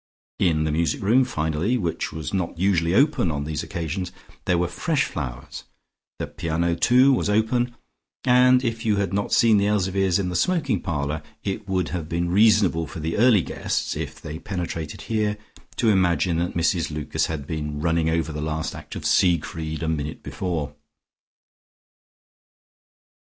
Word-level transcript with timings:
In 0.39 0.63
the 0.63 0.71
music 0.71 0.99
room, 1.03 1.23
finally, 1.23 1.77
which 1.77 2.11
was 2.11 2.33
not 2.33 2.57
usually 2.57 2.95
open 2.95 3.29
on 3.29 3.43
these 3.43 3.61
occasions, 3.61 4.11
there 4.45 4.57
were 4.57 4.67
fresh 4.67 5.03
flowers: 5.03 5.65
the 6.17 6.25
piano, 6.25 6.73
too, 6.73 7.13
was 7.13 7.29
open, 7.29 7.75
and 8.23 8.63
if 8.65 8.83
you 8.83 8.95
had 8.95 9.13
not 9.13 9.31
seen 9.31 9.57
the 9.57 9.67
Elzevirs 9.67 10.17
in 10.17 10.29
the 10.29 10.35
smoking 10.35 10.79
parlour, 10.81 11.21
it 11.43 11.69
would 11.69 11.89
have 11.89 12.09
been 12.09 12.31
reasonable 12.31 12.87
for 12.87 12.99
the 12.99 13.15
early 13.15 13.43
guests, 13.43 13.95
if 13.95 14.19
they 14.19 14.39
penetrated 14.39 15.01
here, 15.03 15.37
to 15.75 15.89
imagine 15.89 16.37
that 16.37 16.55
Mrs 16.55 16.89
Lucas 16.89 17.27
had 17.27 17.45
been 17.45 17.79
running 17.79 18.09
over 18.09 18.31
the 18.31 18.41
last 18.41 18.73
act 18.73 18.95
of 18.95 19.05
Siegfried 19.05 19.83
a 19.83 19.87
minute 19.87 20.23
before. 20.23 20.73